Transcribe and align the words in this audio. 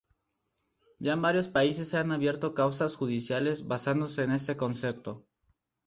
Ya 0.97 1.13
en 1.13 1.21
varios 1.21 1.47
países 1.47 1.89
se 1.89 1.97
han 1.99 2.11
abierto 2.11 2.55
causas 2.55 2.95
judiciales 2.95 3.67
basándose 3.67 4.23
en 4.23 4.31
este 4.31 4.57
concepto. 4.57 5.27